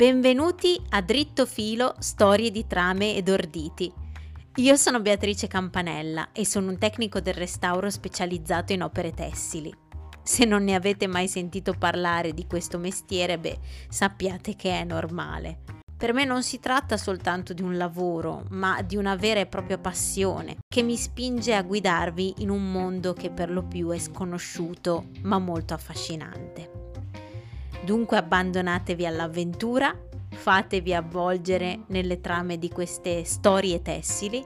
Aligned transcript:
Benvenuti 0.00 0.80
a 0.88 1.02
Dritto 1.02 1.44
Filo 1.44 1.94
Storie 1.98 2.50
di 2.50 2.66
trame 2.66 3.16
ed 3.16 3.28
orditi. 3.28 3.92
Io 4.54 4.76
sono 4.76 5.00
Beatrice 5.00 5.46
Campanella 5.46 6.30
e 6.32 6.46
sono 6.46 6.70
un 6.70 6.78
tecnico 6.78 7.20
del 7.20 7.34
restauro 7.34 7.90
specializzato 7.90 8.72
in 8.72 8.82
opere 8.82 9.12
tessili. 9.12 9.70
Se 10.22 10.46
non 10.46 10.64
ne 10.64 10.74
avete 10.74 11.06
mai 11.06 11.28
sentito 11.28 11.74
parlare 11.74 12.32
di 12.32 12.46
questo 12.46 12.78
mestiere, 12.78 13.38
beh, 13.38 13.58
sappiate 13.90 14.56
che 14.56 14.70
è 14.70 14.84
normale. 14.84 15.64
Per 15.98 16.14
me 16.14 16.24
non 16.24 16.42
si 16.42 16.60
tratta 16.60 16.96
soltanto 16.96 17.52
di 17.52 17.60
un 17.60 17.76
lavoro, 17.76 18.44
ma 18.52 18.80
di 18.80 18.96
una 18.96 19.16
vera 19.16 19.40
e 19.40 19.46
propria 19.46 19.76
passione 19.76 20.60
che 20.66 20.82
mi 20.82 20.96
spinge 20.96 21.54
a 21.54 21.62
guidarvi 21.62 22.36
in 22.38 22.48
un 22.48 22.72
mondo 22.72 23.12
che 23.12 23.28
per 23.28 23.50
lo 23.50 23.64
più 23.64 23.90
è 23.90 23.98
sconosciuto, 23.98 25.10
ma 25.24 25.38
molto 25.38 25.74
affascinante. 25.74 26.69
Dunque 27.82 28.18
abbandonatevi 28.18 29.06
all'avventura, 29.06 29.96
fatevi 30.28 30.94
avvolgere 30.94 31.80
nelle 31.88 32.20
trame 32.20 32.58
di 32.58 32.68
queste 32.68 33.24
storie 33.24 33.80
tessili 33.80 34.44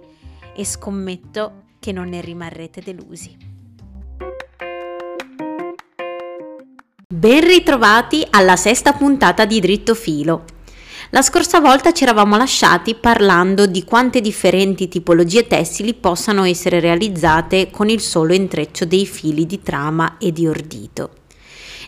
e 0.54 0.64
scommetto 0.64 1.62
che 1.80 1.90
non 1.90 2.08
ne 2.08 2.20
rimarrete 2.20 2.80
delusi. 2.80 3.36
Ben 7.12 7.40
ritrovati 7.40 8.26
alla 8.30 8.56
sesta 8.56 8.92
puntata 8.92 9.44
di 9.44 9.60
Dritto 9.60 9.94
Filo. 9.94 10.44
La 11.10 11.22
scorsa 11.22 11.60
volta 11.60 11.92
ci 11.92 12.04
eravamo 12.04 12.36
lasciati 12.36 12.94
parlando 12.94 13.66
di 13.66 13.84
quante 13.84 14.20
differenti 14.20 14.88
tipologie 14.88 15.46
tessili 15.46 15.94
possano 15.94 16.44
essere 16.44 16.80
realizzate 16.80 17.70
con 17.70 17.88
il 17.88 18.00
solo 18.00 18.32
intreccio 18.32 18.84
dei 18.84 19.06
fili 19.06 19.46
di 19.46 19.60
trama 19.60 20.18
e 20.18 20.32
di 20.32 20.46
ordito. 20.46 21.23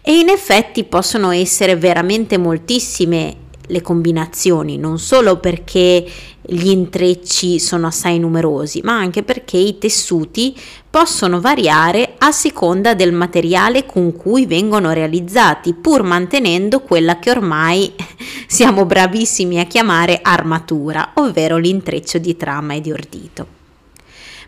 E 0.08 0.20
in 0.20 0.28
effetti 0.28 0.84
possono 0.84 1.32
essere 1.32 1.74
veramente 1.74 2.38
moltissime 2.38 3.34
le 3.66 3.82
combinazioni, 3.82 4.78
non 4.78 5.00
solo 5.00 5.40
perché 5.40 6.08
gli 6.40 6.68
intrecci 6.68 7.58
sono 7.58 7.88
assai 7.88 8.20
numerosi, 8.20 8.82
ma 8.84 8.96
anche 8.96 9.24
perché 9.24 9.56
i 9.56 9.78
tessuti 9.78 10.56
possono 10.88 11.40
variare 11.40 12.14
a 12.18 12.30
seconda 12.30 12.94
del 12.94 13.12
materiale 13.12 13.84
con 13.84 14.14
cui 14.14 14.46
vengono 14.46 14.92
realizzati, 14.92 15.74
pur 15.74 16.04
mantenendo 16.04 16.82
quella 16.82 17.18
che 17.18 17.30
ormai 17.30 17.92
siamo 18.46 18.84
bravissimi 18.84 19.58
a 19.58 19.64
chiamare 19.64 20.20
armatura, 20.22 21.14
ovvero 21.14 21.56
l'intreccio 21.56 22.18
di 22.18 22.36
trama 22.36 22.74
e 22.74 22.80
di 22.80 22.92
ordito. 22.92 23.55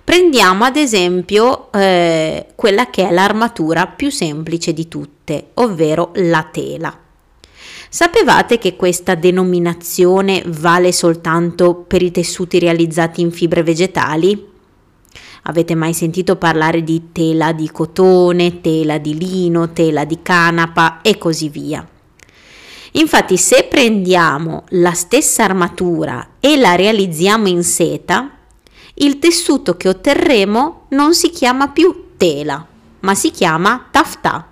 Prendiamo 0.09 0.65
ad 0.65 0.77
esempio 0.77 1.71
eh, 1.71 2.47
quella 2.55 2.89
che 2.89 3.07
è 3.07 3.13
l'armatura 3.13 3.87
più 3.87 4.11
semplice 4.11 4.73
di 4.73 4.89
tutte, 4.89 5.49
ovvero 5.55 6.13
la 6.15 6.49
tela. 6.51 6.99
Sapevate 7.91 8.57
che 8.57 8.75
questa 8.75 9.15
denominazione 9.15 10.43
vale 10.47 10.93
soltanto 10.93 11.75
per 11.75 12.01
i 12.01 12.11
tessuti 12.11 12.59
realizzati 12.59 13.21
in 13.21 13.31
fibre 13.31 13.63
vegetali? 13.63 14.47
Avete 15.43 15.75
mai 15.75 15.93
sentito 15.93 16.37
parlare 16.37 16.83
di 16.83 17.13
tela 17.13 17.53
di 17.53 17.71
cotone, 17.71 18.63
tela 18.63 18.97
di 18.97 19.15
lino, 19.15 19.75
tela 19.75 20.07
di 20.07 20.21
canapa 20.23 21.03
e 21.03 21.19
così 21.19 21.51
via. 21.51 21.87
Infatti 22.93 23.37
se 23.37 23.67
prendiamo 23.69 24.65
la 24.71 24.95
stessa 24.95 25.45
armatura 25.45 26.37
e 26.41 26.57
la 26.57 26.77
realizziamo 26.77 27.47
in 27.47 27.63
seta, 27.63 28.38
il 29.01 29.19
tessuto 29.19 29.77
che 29.77 29.89
otterremo 29.89 30.87
non 30.89 31.15
si 31.15 31.31
chiama 31.31 31.69
più 31.69 32.15
tela, 32.17 32.65
ma 33.01 33.15
si 33.15 33.31
chiama 33.31 33.87
taftà, 33.91 34.47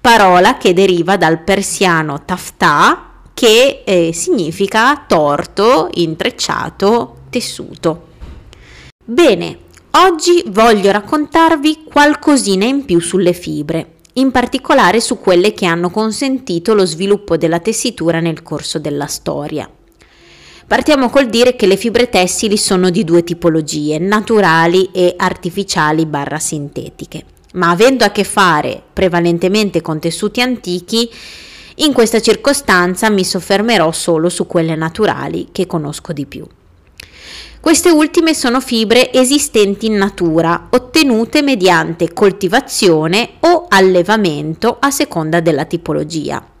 parola 0.00 0.56
che 0.56 0.74
deriva 0.74 1.16
dal 1.16 1.42
persiano 1.42 2.24
taftà 2.24 3.10
che 3.32 3.82
eh, 3.84 4.12
significa 4.12 5.04
torto, 5.06 5.88
intrecciato, 5.94 7.16
tessuto. 7.30 8.08
Bene, 9.04 9.58
oggi 9.92 10.44
voglio 10.48 10.90
raccontarvi 10.90 11.84
qualcosina 11.90 12.66
in 12.66 12.84
più 12.84 13.00
sulle 13.00 13.32
fibre, 13.32 13.94
in 14.14 14.30
particolare 14.30 15.00
su 15.00 15.18
quelle 15.18 15.54
che 15.54 15.66
hanno 15.66 15.90
consentito 15.90 16.74
lo 16.74 16.84
sviluppo 16.84 17.36
della 17.36 17.58
tessitura 17.58 18.20
nel 18.20 18.42
corso 18.42 18.78
della 18.78 19.06
storia. 19.06 19.68
Partiamo 20.72 21.10
col 21.10 21.26
dire 21.26 21.54
che 21.54 21.66
le 21.66 21.76
fibre 21.76 22.08
tessili 22.08 22.56
sono 22.56 22.88
di 22.88 23.04
due 23.04 23.22
tipologie, 23.22 23.98
naturali 23.98 24.88
e 24.90 25.12
artificiali 25.18 26.06
barra 26.06 26.38
sintetiche, 26.38 27.24
ma 27.52 27.68
avendo 27.68 28.06
a 28.06 28.08
che 28.08 28.24
fare 28.24 28.82
prevalentemente 28.90 29.82
con 29.82 30.00
tessuti 30.00 30.40
antichi, 30.40 31.10
in 31.74 31.92
questa 31.92 32.20
circostanza 32.20 33.10
mi 33.10 33.22
soffermerò 33.22 33.92
solo 33.92 34.30
su 34.30 34.46
quelle 34.46 34.74
naturali 34.74 35.48
che 35.52 35.66
conosco 35.66 36.14
di 36.14 36.24
più. 36.24 36.46
Queste 37.60 37.90
ultime 37.90 38.32
sono 38.32 38.62
fibre 38.62 39.12
esistenti 39.12 39.84
in 39.84 39.96
natura, 39.96 40.68
ottenute 40.70 41.42
mediante 41.42 42.14
coltivazione 42.14 43.32
o 43.40 43.66
allevamento 43.68 44.78
a 44.80 44.90
seconda 44.90 45.40
della 45.40 45.66
tipologia. 45.66 46.51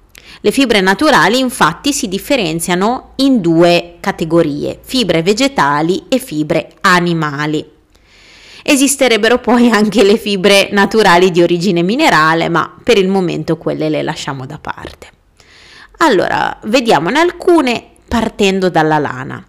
Le 0.44 0.50
fibre 0.50 0.80
naturali 0.80 1.38
infatti 1.38 1.92
si 1.92 2.08
differenziano 2.08 3.12
in 3.16 3.40
due 3.40 3.98
categorie, 4.00 4.80
fibre 4.82 5.22
vegetali 5.22 6.06
e 6.08 6.18
fibre 6.18 6.72
animali. 6.80 7.64
Esisterebbero 8.64 9.38
poi 9.38 9.70
anche 9.70 10.02
le 10.02 10.16
fibre 10.16 10.68
naturali 10.72 11.30
di 11.30 11.42
origine 11.42 11.82
minerale, 11.82 12.48
ma 12.48 12.76
per 12.82 12.98
il 12.98 13.06
momento 13.06 13.56
quelle 13.56 13.88
le 13.88 14.02
lasciamo 14.02 14.44
da 14.44 14.58
parte. 14.58 15.06
Allora, 15.98 16.58
vediamone 16.64 17.20
alcune 17.20 17.90
partendo 18.08 18.68
dalla 18.68 18.98
lana. 18.98 19.46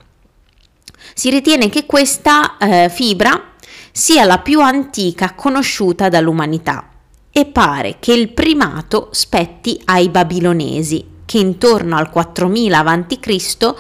Si 1.15 1.31
ritiene 1.31 1.69
che 1.69 1.87
questa 1.87 2.57
eh, 2.57 2.91
fibra 2.93 3.53
sia 3.91 4.25
la 4.25 4.37
più 4.37 4.61
antica 4.61 5.33
conosciuta 5.33 6.07
dall'umanità 6.07 6.89
e 7.35 7.45
pare 7.45 7.95
che 7.99 8.13
il 8.13 8.29
primato 8.29 9.09
spetti 9.11 9.81
ai 9.85 10.09
babilonesi, 10.09 11.03
che 11.25 11.39
intorno 11.39 11.97
al 11.97 12.11
4000 12.11 12.77
a.C. 12.77 13.73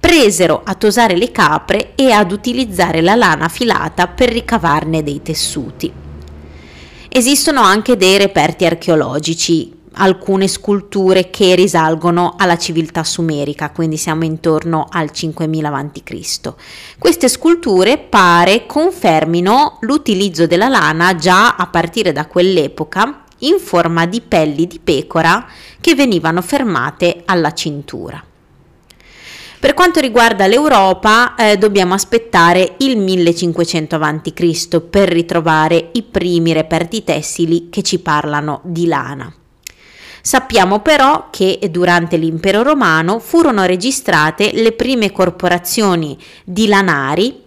presero 0.00 0.62
a 0.64 0.74
tosare 0.74 1.14
le 1.14 1.30
capre 1.30 1.92
e 1.96 2.12
ad 2.12 2.32
utilizzare 2.32 3.02
la 3.02 3.14
lana 3.14 3.48
filata 3.48 4.06
per 4.06 4.30
ricavarne 4.30 5.02
dei 5.02 5.20
tessuti. 5.20 5.92
Esistono 7.08 7.60
anche 7.60 7.98
dei 7.98 8.16
reperti 8.16 8.64
archeologici, 8.64 9.70
alcune 9.94 10.48
sculture 10.48 11.30
che 11.30 11.54
risalgono 11.54 12.34
alla 12.36 12.56
civiltà 12.56 13.04
sumerica, 13.04 13.70
quindi 13.70 13.96
siamo 13.96 14.24
intorno 14.24 14.86
al 14.90 15.10
5000 15.10 15.68
a.C. 15.68 16.52
Queste 16.98 17.28
sculture 17.28 17.98
pare 17.98 18.66
confermino 18.66 19.78
l'utilizzo 19.80 20.46
della 20.46 20.68
lana 20.68 21.14
già 21.14 21.56
a 21.56 21.66
partire 21.66 22.12
da 22.12 22.26
quell'epoca 22.26 23.24
in 23.38 23.58
forma 23.58 24.06
di 24.06 24.20
pelli 24.20 24.66
di 24.66 24.80
pecora 24.82 25.46
che 25.80 25.94
venivano 25.94 26.40
fermate 26.40 27.22
alla 27.24 27.52
cintura. 27.52 28.22
Per 29.64 29.72
quanto 29.72 29.98
riguarda 29.98 30.46
l'Europa, 30.46 31.36
eh, 31.36 31.56
dobbiamo 31.56 31.94
aspettare 31.94 32.74
il 32.80 32.98
1500 32.98 33.96
a.C. 33.96 34.80
per 34.80 35.08
ritrovare 35.08 35.88
i 35.92 36.02
primi 36.02 36.52
reperti 36.52 37.02
tessili 37.02 37.70
che 37.70 37.82
ci 37.82 37.98
parlano 38.00 38.60
di 38.62 38.86
lana. 38.86 39.34
Sappiamo 40.26 40.80
però 40.80 41.28
che 41.28 41.58
durante 41.70 42.16
l'impero 42.16 42.62
romano 42.62 43.18
furono 43.18 43.66
registrate 43.66 44.52
le 44.54 44.72
prime 44.72 45.12
corporazioni 45.12 46.16
di 46.44 46.66
lanari 46.66 47.42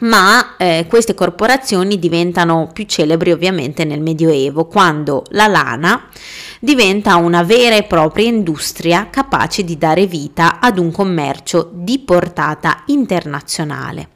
ma 0.00 0.56
eh, 0.56 0.86
queste 0.88 1.12
corporazioni 1.12 1.98
diventano 1.98 2.70
più 2.72 2.86
celebri 2.86 3.30
ovviamente 3.30 3.84
nel 3.84 4.00
Medioevo, 4.00 4.64
quando 4.64 5.22
la 5.32 5.46
lana 5.48 6.08
diventa 6.60 7.16
una 7.16 7.42
vera 7.42 7.76
e 7.76 7.82
propria 7.82 8.26
industria 8.26 9.08
capace 9.10 9.62
di 9.62 9.76
dare 9.76 10.06
vita 10.06 10.60
ad 10.60 10.78
un 10.78 10.90
commercio 10.92 11.68
di 11.74 11.98
portata 11.98 12.84
internazionale. 12.86 14.08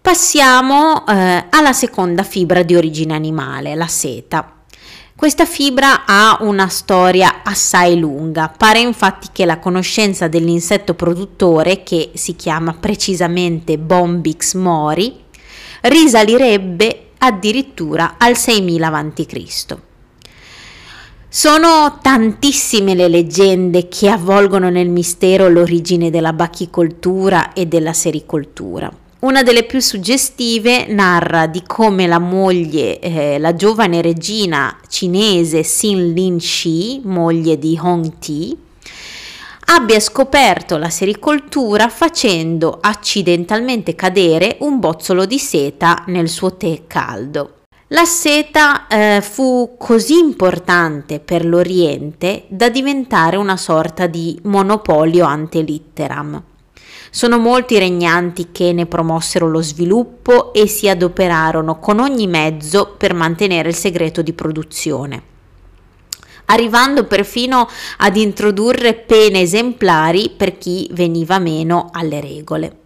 Passiamo 0.00 1.06
eh, 1.06 1.44
alla 1.50 1.72
seconda 1.72 2.24
fibra 2.24 2.64
di 2.64 2.74
origine 2.74 3.14
animale, 3.14 3.76
la 3.76 3.86
seta. 3.86 4.56
Questa 5.22 5.46
fibra 5.46 6.04
ha 6.04 6.38
una 6.40 6.66
storia 6.66 7.44
assai 7.44 7.96
lunga, 7.96 8.48
pare 8.48 8.80
infatti 8.80 9.28
che 9.30 9.44
la 9.44 9.60
conoscenza 9.60 10.26
dell'insetto 10.26 10.94
produttore, 10.94 11.84
che 11.84 12.10
si 12.14 12.34
chiama 12.34 12.74
precisamente 12.74 13.78
Bombix 13.78 14.54
mori, 14.54 15.14
risalirebbe 15.82 17.10
addirittura 17.18 18.16
al 18.18 18.36
6000 18.36 18.88
a.C. 18.88 19.76
Sono 21.28 21.98
tantissime 22.02 22.96
le 22.96 23.06
leggende 23.06 23.86
che 23.86 24.08
avvolgono 24.08 24.70
nel 24.70 24.88
mistero 24.88 25.48
l'origine 25.48 26.10
della 26.10 26.32
bachicoltura 26.32 27.52
e 27.52 27.66
della 27.66 27.92
sericoltura. 27.92 28.92
Una 29.22 29.44
delle 29.44 29.62
più 29.62 29.78
suggestive 29.78 30.86
narra 30.88 31.46
di 31.46 31.62
come 31.64 32.08
la 32.08 32.18
moglie, 32.18 32.98
eh, 32.98 33.38
la 33.38 33.54
giovane 33.54 34.02
regina 34.02 34.76
cinese 34.88 35.62
Xin 35.62 36.12
Lin 36.12 36.40
Shi, 36.40 37.02
moglie 37.04 37.56
di 37.56 37.78
Hong 37.80 38.18
Ti, 38.18 38.58
abbia 39.66 40.00
scoperto 40.00 40.76
la 40.76 40.90
sericoltura 40.90 41.88
facendo 41.88 42.78
accidentalmente 42.80 43.94
cadere 43.94 44.56
un 44.62 44.80
bozzolo 44.80 45.24
di 45.24 45.38
seta 45.38 46.02
nel 46.08 46.28
suo 46.28 46.56
tè 46.56 46.88
caldo. 46.88 47.58
La 47.88 48.04
seta 48.04 48.88
eh, 48.88 49.20
fu 49.22 49.76
così 49.78 50.18
importante 50.18 51.20
per 51.20 51.46
l'Oriente 51.46 52.46
da 52.48 52.68
diventare 52.68 53.36
una 53.36 53.56
sorta 53.56 54.08
di 54.08 54.36
monopolio 54.42 55.24
ante 55.26 55.60
litteram. 55.60 56.42
Sono 57.10 57.38
molti 57.38 57.74
i 57.74 57.78
regnanti 57.78 58.48
che 58.52 58.72
ne 58.72 58.86
promossero 58.86 59.48
lo 59.48 59.60
sviluppo 59.62 60.52
e 60.52 60.66
si 60.66 60.88
adoperarono 60.88 61.78
con 61.78 62.00
ogni 62.00 62.26
mezzo 62.26 62.94
per 62.96 63.14
mantenere 63.14 63.68
il 63.68 63.74
segreto 63.74 64.22
di 64.22 64.32
produzione 64.32 65.30
arrivando 66.46 67.04
perfino 67.04 67.68
ad 67.98 68.16
introdurre 68.16 68.94
pene 68.94 69.40
esemplari 69.40 70.30
per 70.36 70.58
chi 70.58 70.88
veniva 70.92 71.38
meno 71.38 71.88
alle 71.92 72.20
regole. 72.20 72.76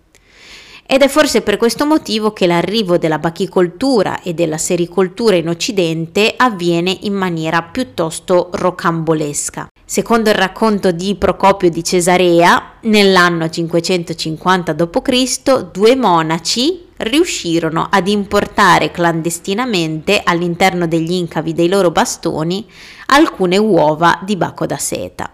Ed 0.86 1.02
è 1.02 1.08
forse 1.08 1.42
per 1.42 1.56
questo 1.56 1.84
motivo 1.84 2.32
che 2.32 2.46
l'arrivo 2.46 2.96
della 2.96 3.18
bachicoltura 3.18 4.22
e 4.22 4.34
della 4.34 4.58
sericoltura 4.58 5.34
in 5.34 5.48
Occidente 5.48 6.34
avviene 6.36 6.96
in 7.02 7.14
maniera 7.14 7.60
piuttosto 7.62 8.50
rocambolesca. 8.52 9.66
Secondo 9.88 10.30
il 10.30 10.34
racconto 10.34 10.90
di 10.90 11.14
Procopio 11.14 11.70
di 11.70 11.84
Cesarea, 11.84 12.72
nell'anno 12.80 13.48
550 13.48 14.72
d.C., 14.72 15.70
due 15.70 15.94
monaci 15.94 16.88
riuscirono 16.96 17.86
ad 17.88 18.08
importare 18.08 18.90
clandestinamente 18.90 20.22
all'interno 20.24 20.88
degli 20.88 21.12
incavi 21.12 21.52
dei 21.52 21.68
loro 21.68 21.92
bastoni 21.92 22.66
alcune 23.06 23.58
uova 23.58 24.18
di 24.24 24.34
baco 24.34 24.66
da 24.66 24.76
seta. 24.76 25.30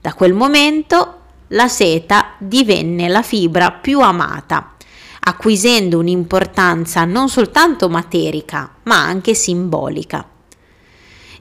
Da 0.00 0.14
quel 0.14 0.32
momento 0.32 1.18
la 1.48 1.68
seta 1.68 2.36
divenne 2.38 3.08
la 3.08 3.22
fibra 3.22 3.72
più 3.72 4.00
amata, 4.00 4.72
acquisendo 5.20 5.98
un'importanza 5.98 7.04
non 7.04 7.28
soltanto 7.28 7.90
materica, 7.90 8.76
ma 8.84 9.04
anche 9.04 9.34
simbolica. 9.34 10.28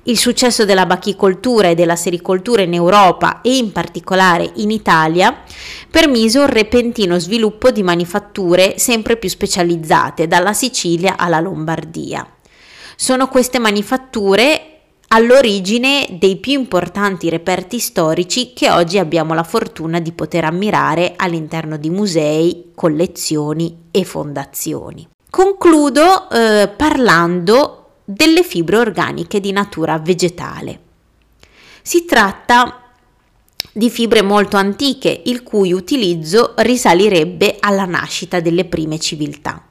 Il 0.06 0.18
successo 0.18 0.66
della 0.66 0.86
bachicoltura 0.86 1.70
e 1.70 1.76
della 1.76 1.96
sericoltura 1.96 2.62
in 2.62 2.74
Europa 2.74 3.40
e 3.42 3.56
in 3.56 3.72
particolare 3.72 4.52
in 4.56 4.70
Italia 4.70 5.44
permise 5.90 6.40
un 6.40 6.48
repentino 6.48 7.18
sviluppo 7.20 7.72
di 7.72 7.84
manifatture 7.84 8.78
sempre 8.78 9.16
più 9.16 9.30
specializzate, 9.30 10.28
dalla 10.28 10.52
Sicilia 10.52 11.16
alla 11.16 11.40
Lombardia. 11.40 12.28
Sono 12.98 13.30
queste 13.30 13.60
manifatture 13.60 14.68
all'origine 15.08 16.06
dei 16.20 16.36
più 16.36 16.60
importanti 16.60 17.30
reperti 17.30 17.80
storici 17.80 18.52
che 18.52 18.70
oggi 18.72 18.98
abbiamo 18.98 19.34
la 19.34 19.44
fortuna 19.44 20.02
di 20.02 20.12
poter 20.12 20.44
ammirare 20.44 21.14
all'interno 21.16 21.78
di 21.78 21.90
musei, 21.90 22.72
collezioni 22.76 23.86
e 23.90 24.04
fondazioni. 24.04 25.08
Concludo 25.30 26.30
eh, 26.30 26.68
parlando 26.76 27.83
delle 28.04 28.44
fibre 28.44 28.78
organiche 28.78 29.40
di 29.40 29.52
natura 29.52 29.98
vegetale. 30.00 30.80
Si 31.82 32.06
tratta 32.06 32.84
di 33.72 33.90
fibre 33.90 34.22
molto 34.22 34.58
antiche, 34.58 35.24
il 35.26 35.44
cui 35.44 35.74
utilizzo 35.74 36.54
risalirebbe 36.58 37.58
alla 37.60 37.86
nascita 37.86 38.40
delle 38.40 38.66
prime 38.66 39.00
civiltà. 39.00 39.66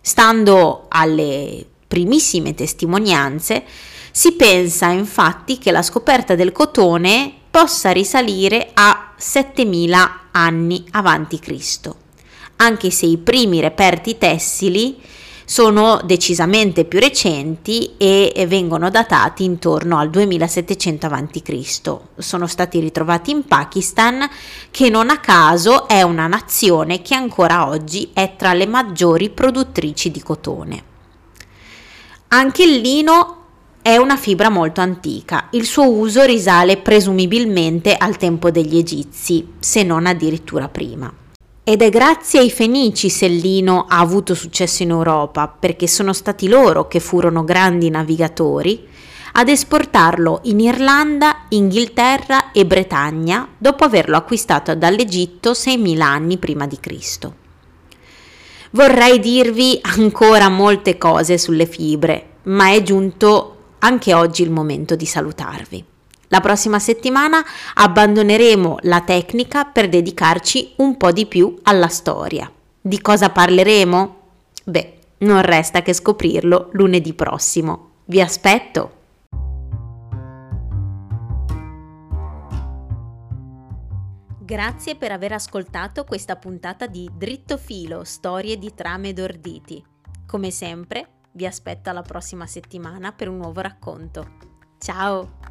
Stando 0.00 0.86
alle 0.88 1.66
primissime 1.88 2.54
testimonianze, 2.54 3.64
si 4.10 4.32
pensa 4.32 4.90
infatti 4.90 5.58
che 5.58 5.70
la 5.70 5.82
scoperta 5.82 6.34
del 6.34 6.52
cotone 6.52 7.32
possa 7.50 7.90
risalire 7.90 8.70
a 8.74 9.12
7000 9.16 10.28
anni 10.30 10.84
avanti 10.92 11.38
Cristo, 11.38 11.96
anche 12.56 12.90
se 12.90 13.06
i 13.06 13.18
primi 13.18 13.60
reperti 13.60 14.18
tessili 14.18 15.00
sono 15.44 16.00
decisamente 16.04 16.84
più 16.84 16.98
recenti 16.98 17.94
e 17.96 18.44
vengono 18.48 18.90
datati 18.90 19.44
intorno 19.44 19.98
al 19.98 20.10
2700 20.10 21.06
a.C. 21.06 21.96
Sono 22.16 22.46
stati 22.46 22.80
ritrovati 22.80 23.30
in 23.30 23.44
Pakistan, 23.44 24.28
che 24.70 24.88
non 24.88 25.10
a 25.10 25.18
caso 25.18 25.88
è 25.88 26.02
una 26.02 26.26
nazione 26.26 27.02
che 27.02 27.14
ancora 27.14 27.68
oggi 27.68 28.10
è 28.12 28.34
tra 28.36 28.52
le 28.52 28.66
maggiori 28.66 29.30
produttrici 29.30 30.10
di 30.10 30.22
cotone. 30.22 30.84
Anche 32.28 32.62
il 32.62 32.80
lino 32.80 33.36
è 33.82 33.96
una 33.96 34.16
fibra 34.16 34.48
molto 34.48 34.80
antica, 34.80 35.48
il 35.50 35.66
suo 35.66 35.90
uso 35.90 36.22
risale 36.22 36.76
presumibilmente 36.76 37.96
al 37.96 38.16
tempo 38.16 38.50
degli 38.50 38.78
Egizi, 38.78 39.54
se 39.58 39.82
non 39.82 40.06
addirittura 40.06 40.68
prima. 40.68 41.12
Ed 41.64 41.80
è 41.80 41.90
grazie 41.90 42.40
ai 42.40 42.50
Fenici 42.50 43.08
se 43.08 43.28
lino 43.28 43.86
ha 43.88 44.00
avuto 44.00 44.34
successo 44.34 44.82
in 44.82 44.90
Europa, 44.90 45.46
perché 45.46 45.86
sono 45.86 46.12
stati 46.12 46.48
loro 46.48 46.88
che 46.88 46.98
furono 46.98 47.44
grandi 47.44 47.88
navigatori 47.88 48.88
ad 49.34 49.48
esportarlo 49.48 50.40
in 50.44 50.58
Irlanda, 50.58 51.44
Inghilterra 51.50 52.50
e 52.50 52.66
Bretagna 52.66 53.46
dopo 53.56 53.84
averlo 53.84 54.16
acquistato 54.16 54.74
dall'Egitto 54.74 55.52
6.000 55.52 56.00
anni 56.00 56.36
prima 56.36 56.66
di 56.66 56.80
Cristo. 56.80 57.36
Vorrei 58.72 59.20
dirvi 59.20 59.78
ancora 59.82 60.48
molte 60.48 60.98
cose 60.98 61.38
sulle 61.38 61.66
fibre, 61.66 62.38
ma 62.44 62.72
è 62.72 62.82
giunto 62.82 63.56
anche 63.78 64.12
oggi 64.14 64.42
il 64.42 64.50
momento 64.50 64.96
di 64.96 65.06
salutarvi. 65.06 65.84
La 66.32 66.40
prossima 66.40 66.78
settimana 66.78 67.44
abbandoneremo 67.74 68.78
la 68.84 69.02
tecnica 69.02 69.66
per 69.66 69.90
dedicarci 69.90 70.72
un 70.76 70.96
po' 70.96 71.12
di 71.12 71.26
più 71.26 71.58
alla 71.64 71.88
storia. 71.88 72.50
Di 72.80 73.02
cosa 73.02 73.28
parleremo? 73.28 74.16
Beh, 74.64 74.98
non 75.18 75.42
resta 75.42 75.82
che 75.82 75.92
scoprirlo 75.92 76.70
lunedì 76.72 77.12
prossimo. 77.12 77.90
Vi 78.06 78.22
aspetto! 78.22 79.00
Grazie 84.38 84.96
per 84.96 85.12
aver 85.12 85.32
ascoltato 85.32 86.04
questa 86.04 86.36
puntata 86.36 86.86
di 86.86 87.10
Dritto 87.14 87.58
Filo, 87.58 88.04
storie 88.04 88.56
di 88.56 88.72
trame 88.74 89.10
ed 89.10 89.18
orditi. 89.18 89.84
Come 90.26 90.50
sempre, 90.50 91.08
vi 91.32 91.44
aspetto 91.44 91.90
alla 91.90 92.02
prossima 92.02 92.46
settimana 92.46 93.12
per 93.12 93.28
un 93.28 93.36
nuovo 93.36 93.60
racconto. 93.60 94.26
Ciao! 94.78 95.41